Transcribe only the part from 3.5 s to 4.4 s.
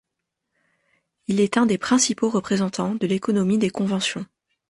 des conventions.